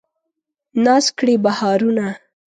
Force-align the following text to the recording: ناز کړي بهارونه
ناز 0.83 1.05
کړي 1.17 1.35
بهارونه 1.43 2.07